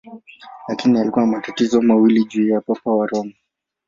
[0.67, 3.33] Lakini alikuwa na matatizo mawili juu ya Papa wa Roma.